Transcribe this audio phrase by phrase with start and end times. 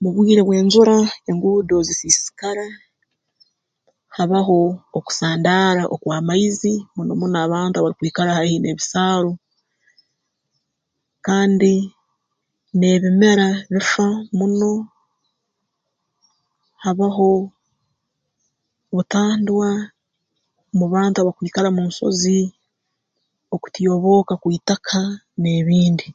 [0.00, 0.96] Mu bwire bw'enjura
[1.30, 2.66] enguudo zisiisikara
[4.16, 4.58] habaho
[4.98, 9.30] okusandara okw'amaizi muno muno abantu abarukwikara haihi n'ebisaaru
[11.26, 11.74] kandi
[12.78, 14.08] n'ebimera bifa
[14.38, 14.72] muno
[16.84, 17.30] habaho
[18.94, 19.68] butandwa
[20.78, 22.40] mu bantu abakwikara mu nsozi
[23.54, 25.00] okutyobooka kw'itaka
[25.40, 26.06] n'ebindi